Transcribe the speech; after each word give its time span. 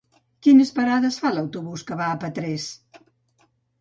Quines 0.45 0.71
parades 0.77 1.19
fa 1.25 1.31
l'autobús 1.35 1.85
que 1.91 1.99
va 2.01 2.07
a 2.15 2.19
Petrés? 2.25 2.67